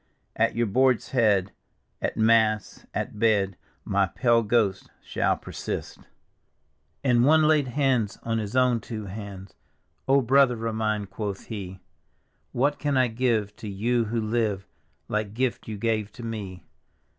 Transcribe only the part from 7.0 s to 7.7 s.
Haunted Hour And one laid